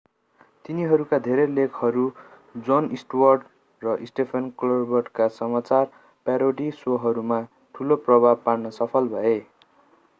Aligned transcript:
तिनीहरूका 0.65 1.17
धेरै 1.25 1.43
लेखकहरू 1.49 2.05
jon 2.55 2.87
stewart 3.01 3.43
र 3.81 3.93
stephen 4.05 4.47
colbert 4.63 5.11
का 5.15 5.27
समाचार 5.35 5.85
प्यारोडी 6.25 6.71
शोहरूमा 6.79 7.39
ठूलो 7.75 7.99
प्रभाव 8.07 8.41
पार्न 8.47 8.73
सफल 8.79 9.13
भए 9.13 9.35